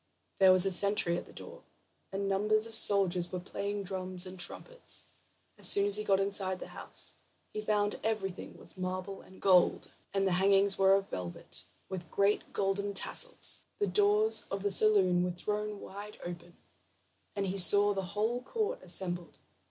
[0.39, 1.61] There was a sentry at the door,
[2.11, 5.03] and numbers of soldiers were playing drums and trumpets.
[5.59, 7.17] As soon as he got inside the house,
[7.53, 12.51] he found everything was marble and gold; and the hangings were of velvet, with great
[12.51, 13.59] golden tassels.
[13.77, 16.57] The doors of the saloon were thrown wide open,
[17.35, 19.37] and he saw the whole court assembled.